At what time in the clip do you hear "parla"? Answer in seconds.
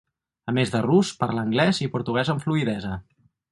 1.19-1.45